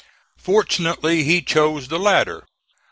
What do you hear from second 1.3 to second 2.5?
chose the latter.